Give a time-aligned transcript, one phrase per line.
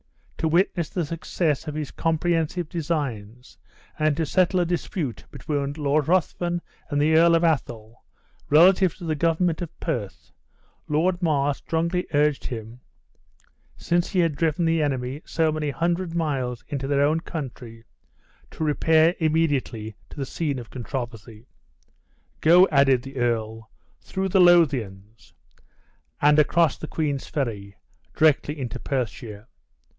[0.39, 3.59] To witness the success of his comprehensive designs,
[3.99, 8.03] and to settle a dispute between Lord Ruthven and the Earl of Athol,
[8.49, 10.31] relative to the government of Perth,
[10.87, 12.79] Lord Mar strongly urged him
[13.77, 17.83] (since he had driven the enemy so many hundred miles into their own country)
[18.49, 21.45] to repair immediately to the scene of controversy.
[22.39, 23.69] "Go," added the earl,
[24.01, 25.33] "through the Lothians,
[26.19, 27.75] and across the Queens ferry,
[28.15, 29.45] directly into Perthshire.